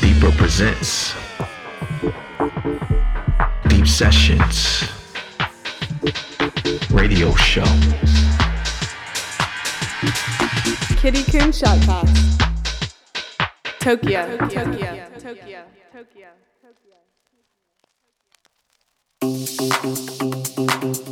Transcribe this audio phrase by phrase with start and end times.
[0.00, 1.14] Deeper presents
[3.68, 4.84] Deep Sessions
[6.90, 7.64] Radio Show.
[11.00, 12.40] Kittikun Shotcast.
[13.80, 14.36] Tokyo.
[14.48, 14.92] Tokyo.
[15.18, 15.60] Tokyo.
[15.92, 16.28] Tokyo.
[16.62, 16.96] Tokyo.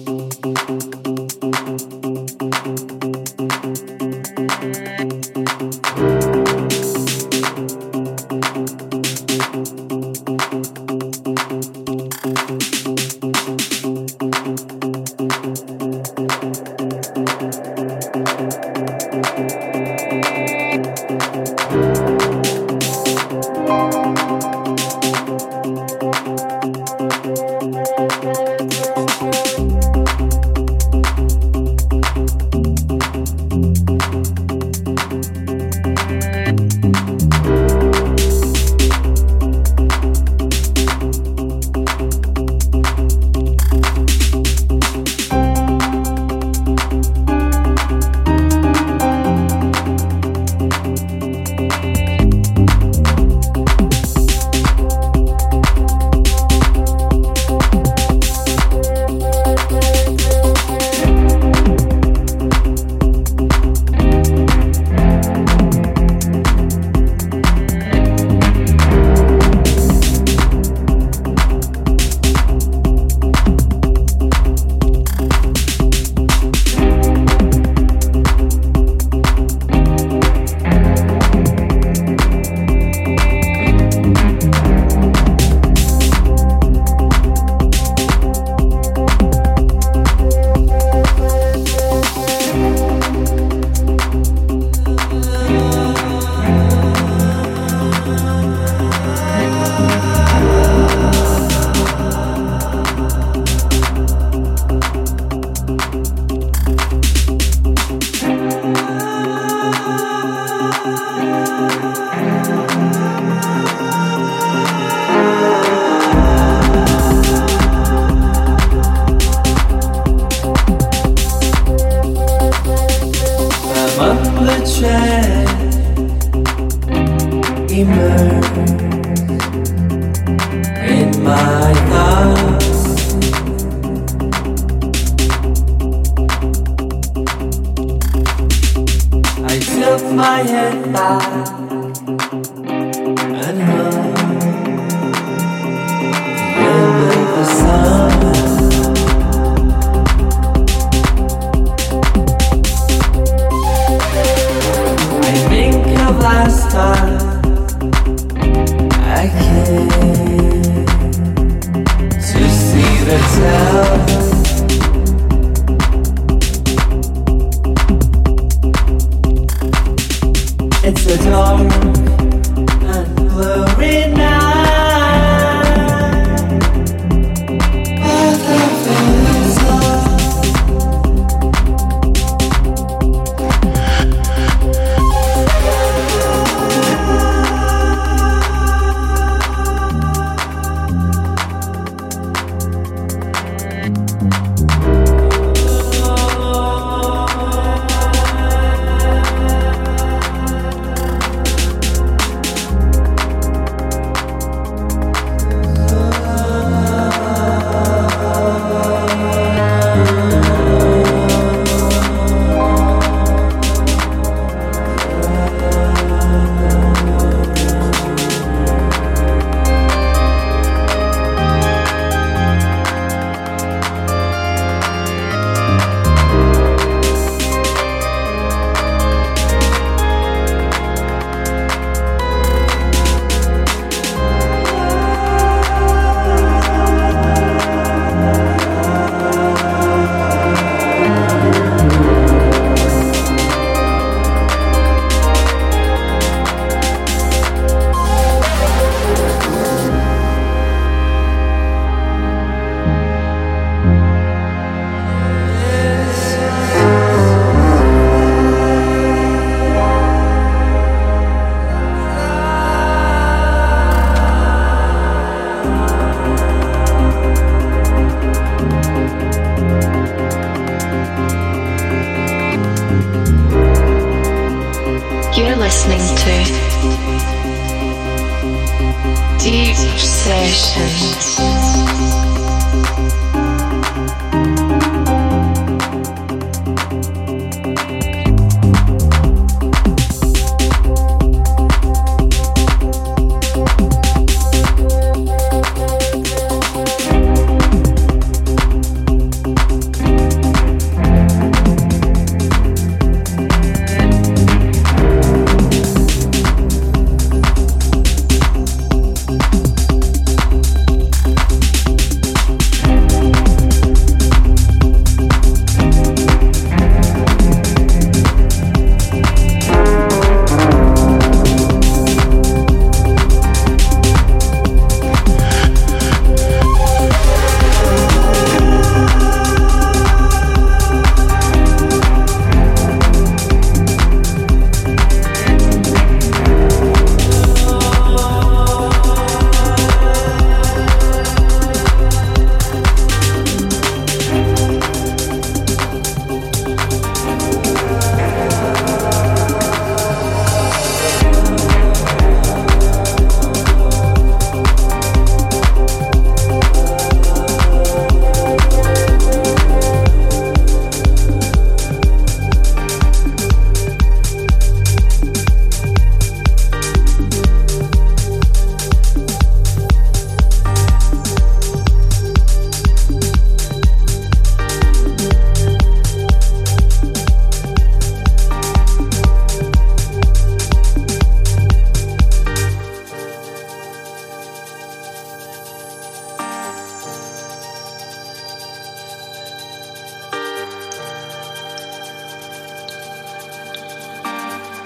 [0.07, 0.23] I'm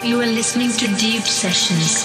[0.05, 2.05] You are listening to Deep Sessions.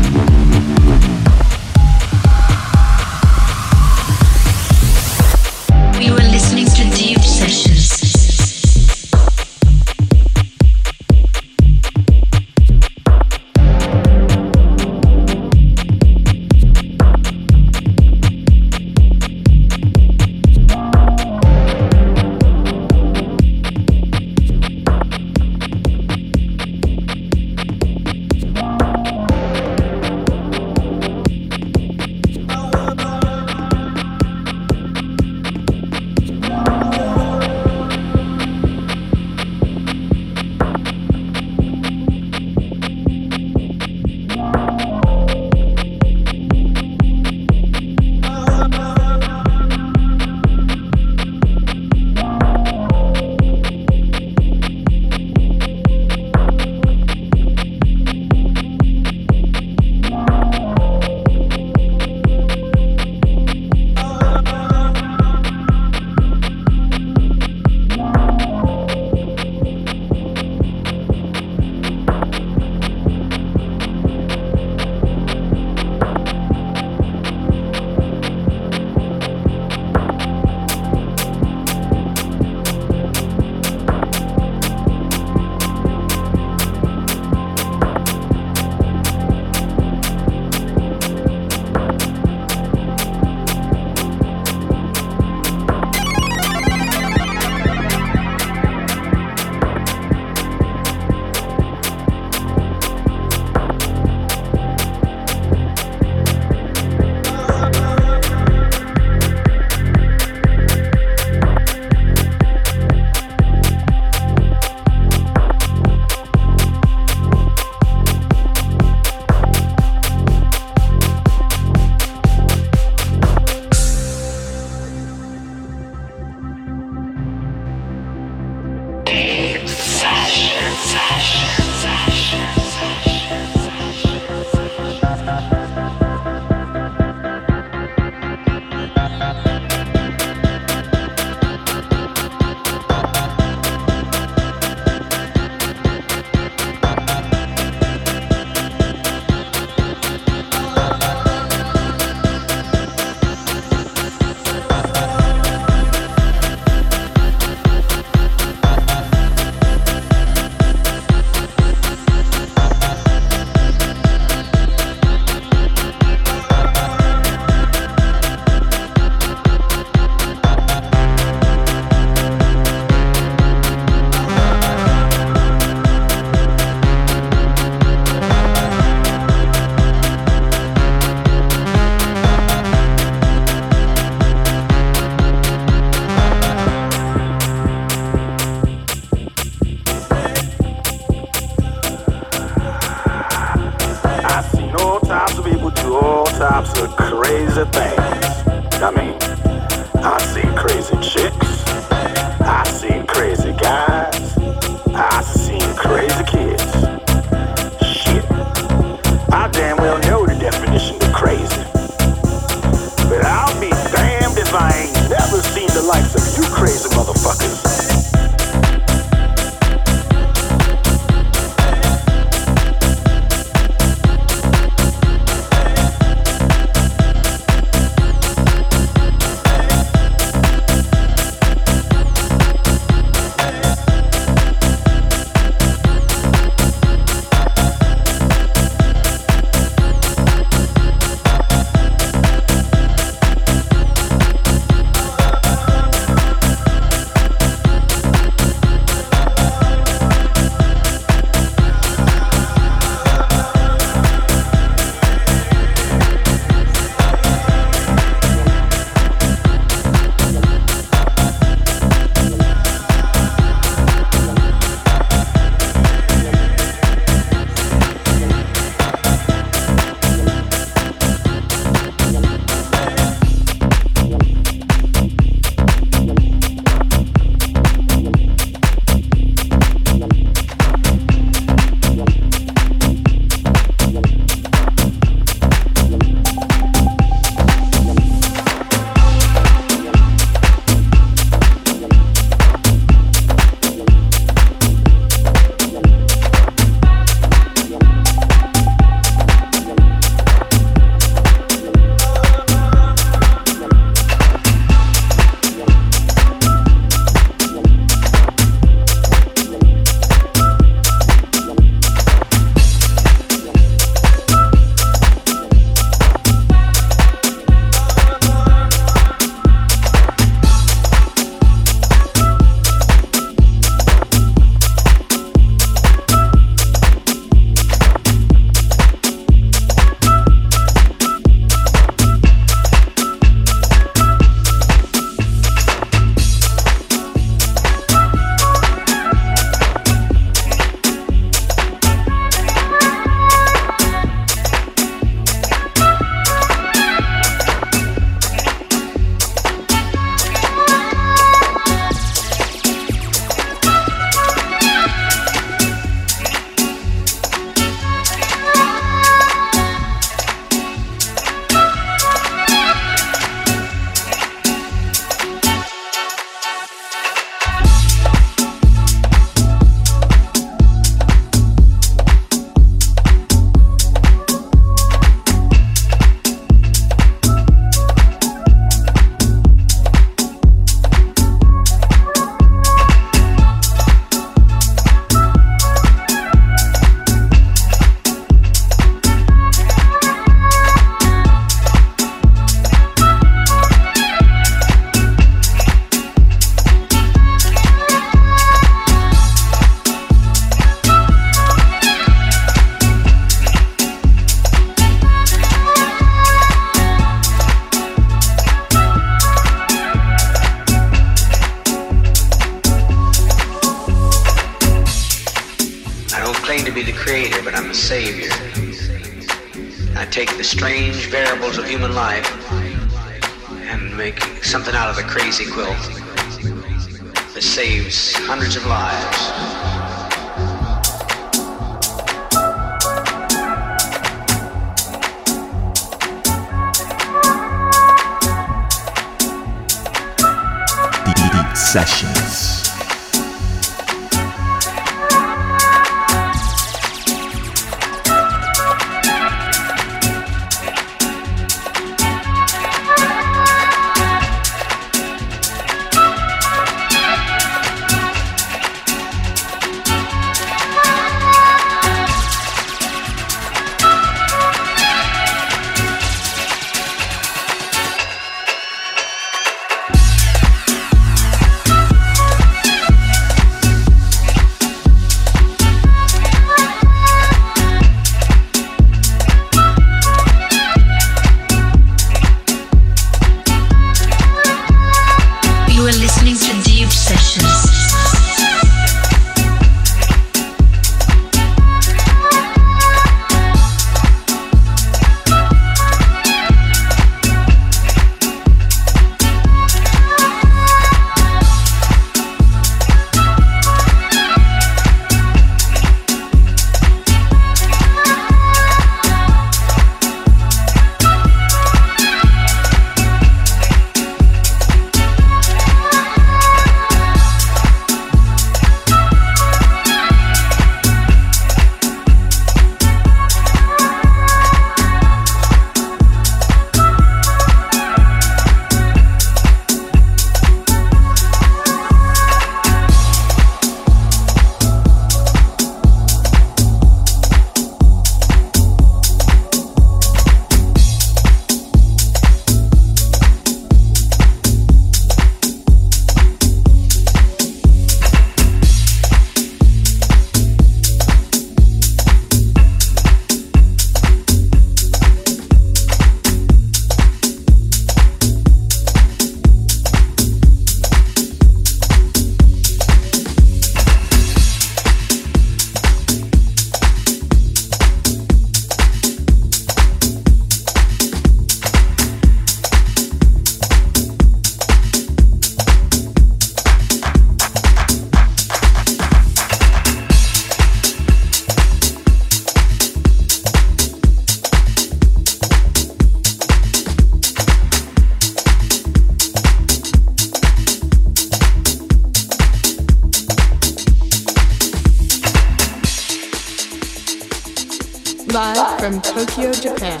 [598.38, 600.00] Live from Tokyo, Japan.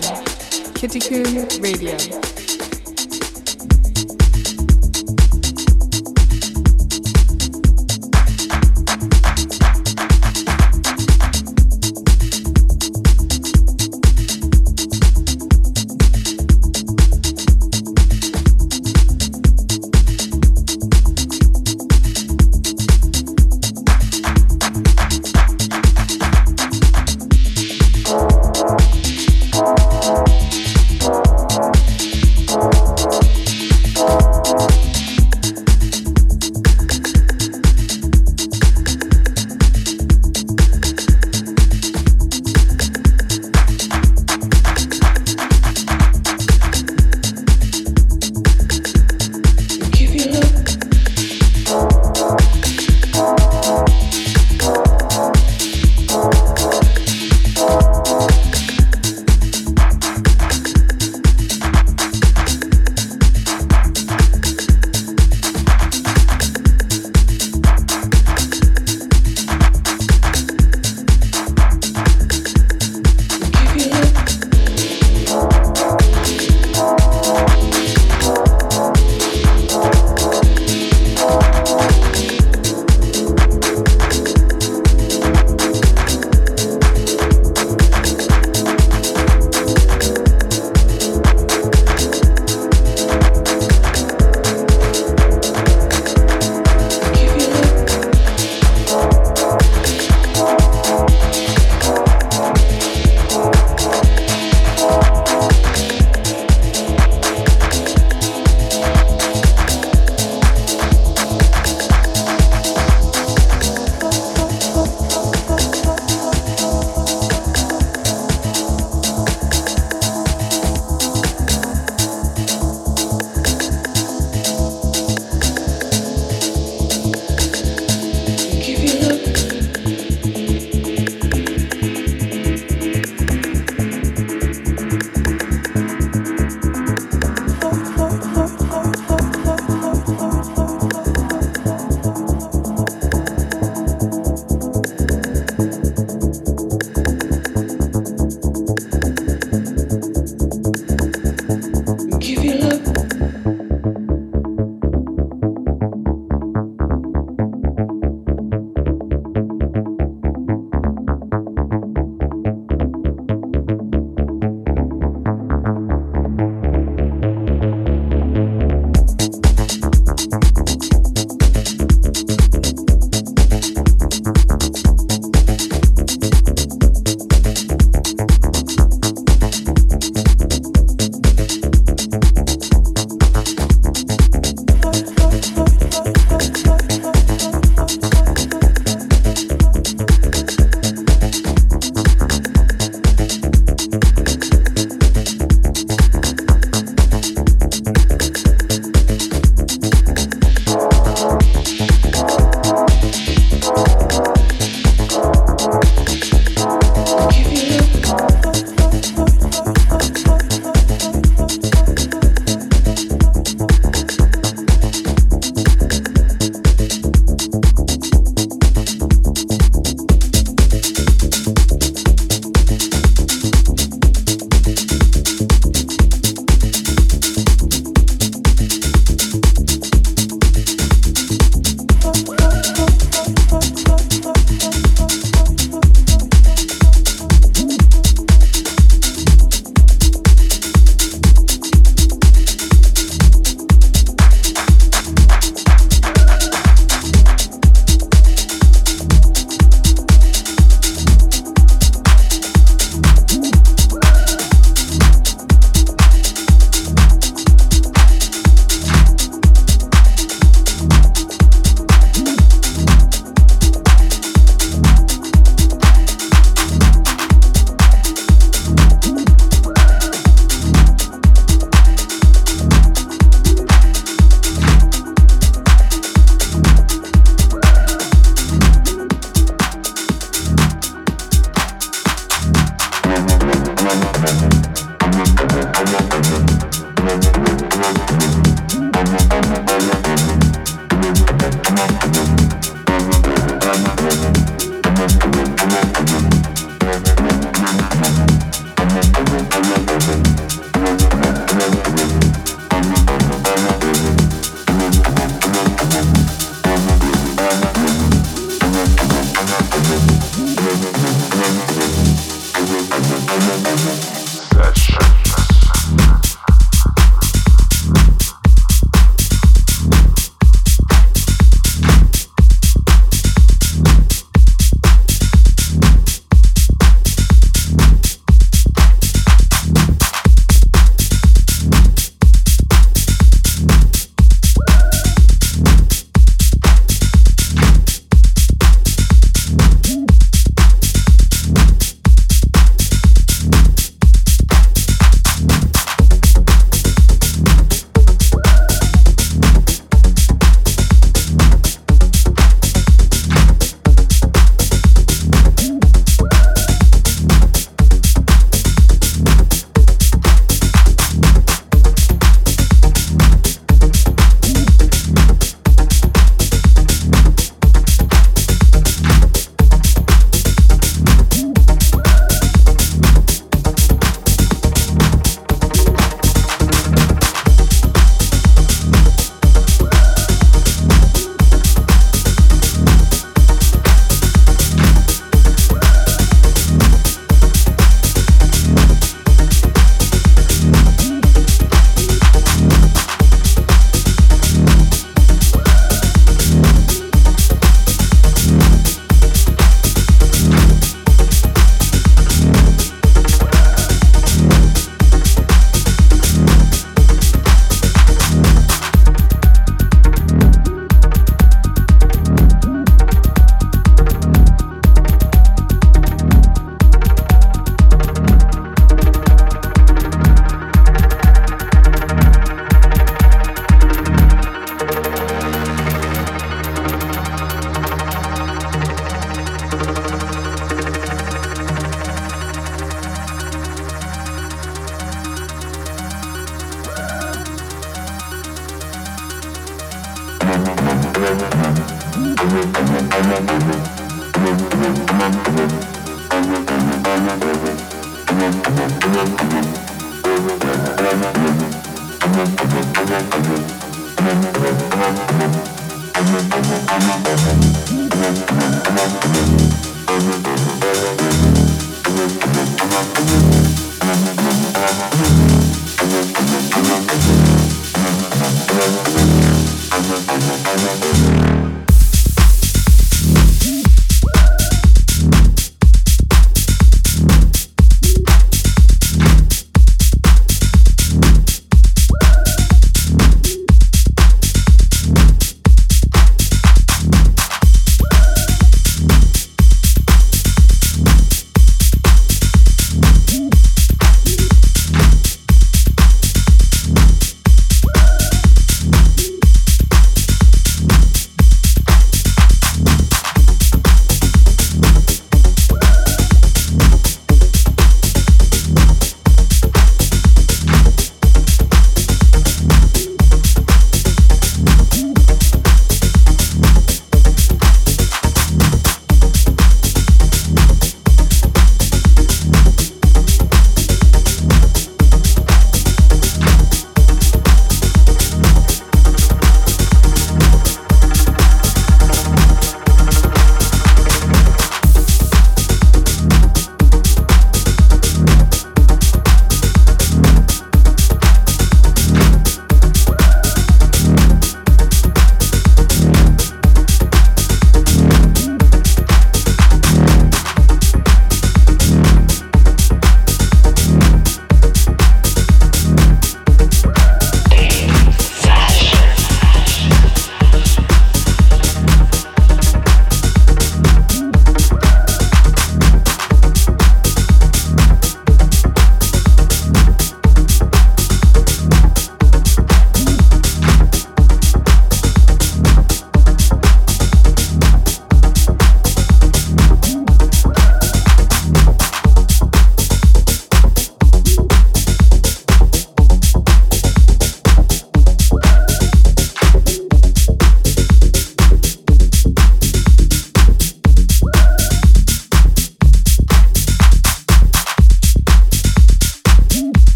[0.78, 2.37] Kittikun Radio.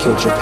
[0.00, 0.39] Live from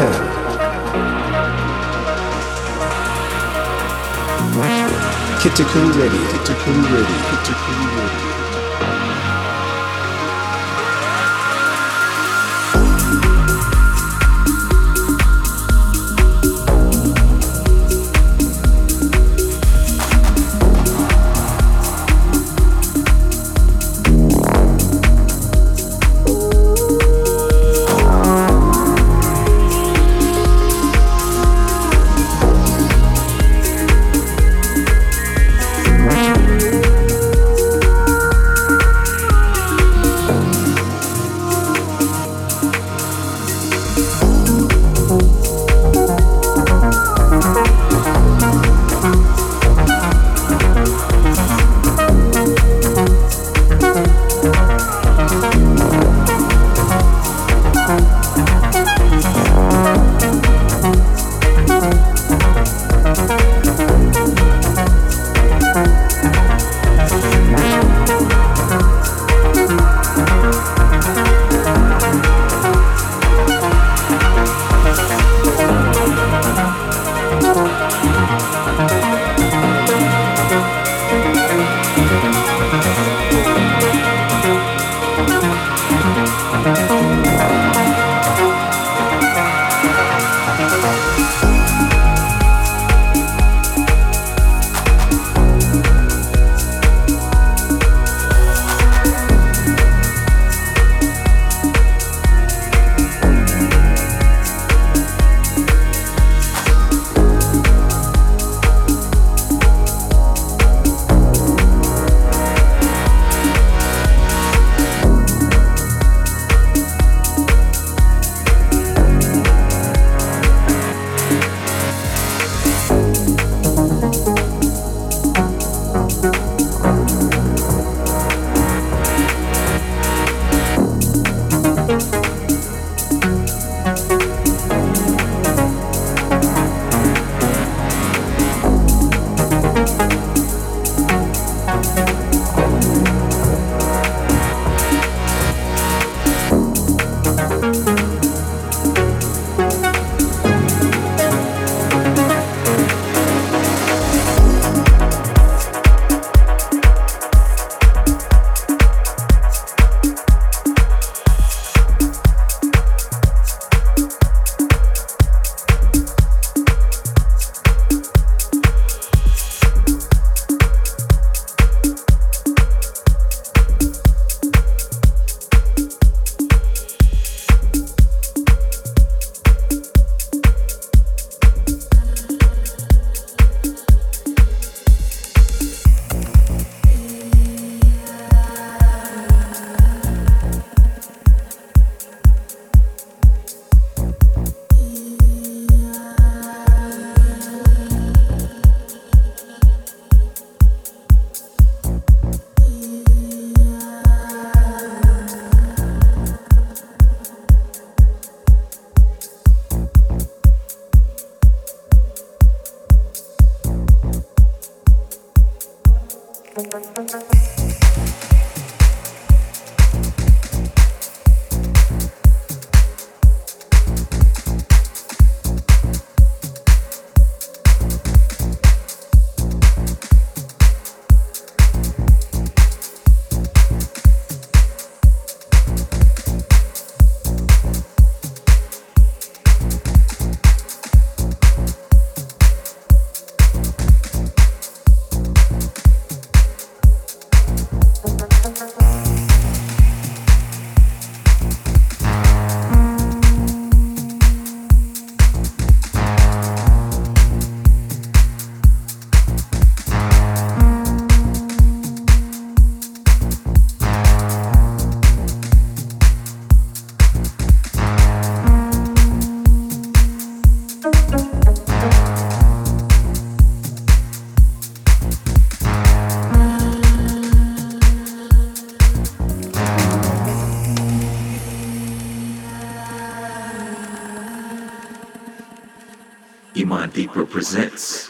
[287.27, 288.09] presents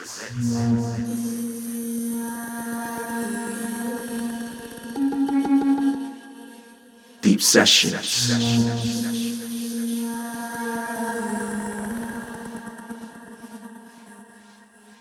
[7.20, 8.32] Deep Sessions.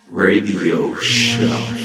[0.10, 1.76] Radio Show.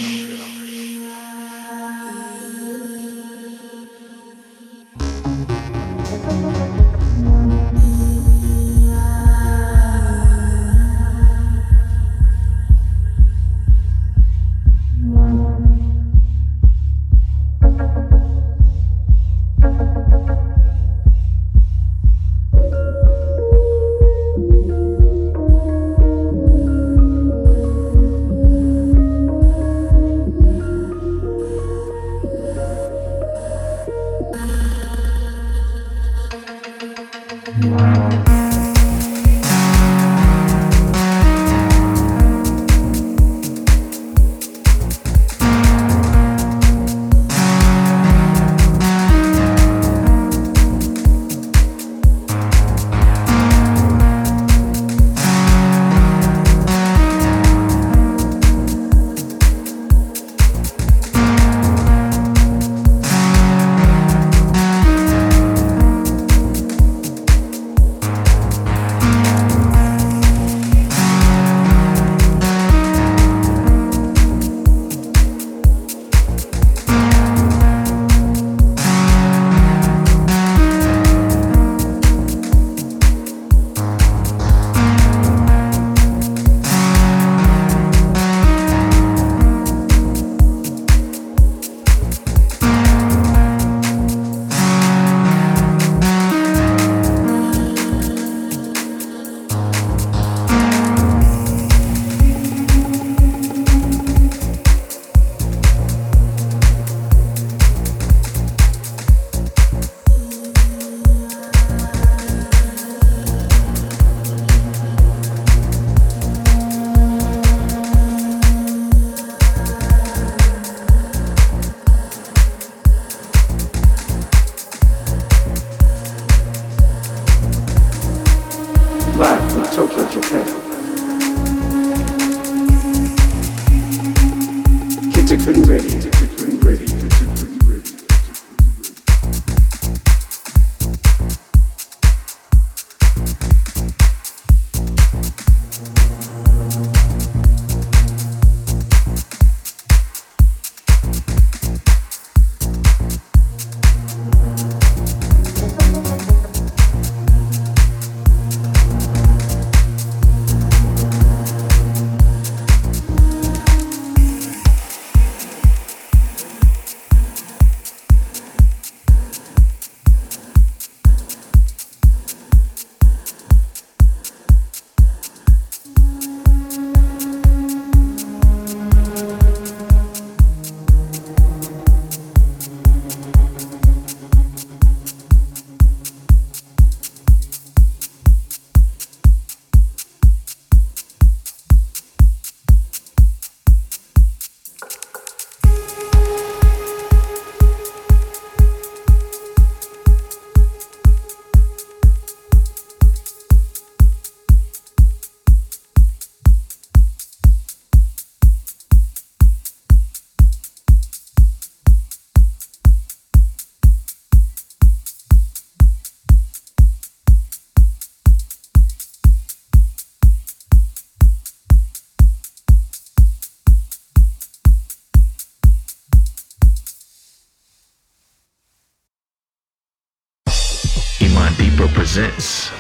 [232.12, 232.70] Presents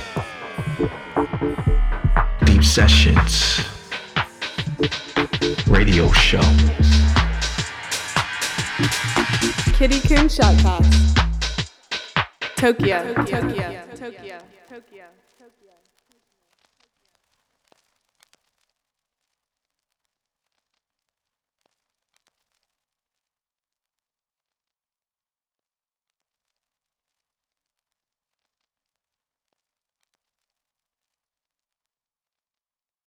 [2.44, 3.64] Deep Sessions
[5.66, 6.44] Radio Show.
[9.72, 11.16] Kittikun Shotcast.
[12.60, 13.14] Tokyo.
[13.14, 13.24] Tokyo.
[13.24, 13.68] Tokyo.
[13.96, 14.36] Tokyo.
[14.68, 15.06] Tokyo.